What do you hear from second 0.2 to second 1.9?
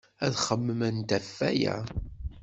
Ad xemmement ɣef waya.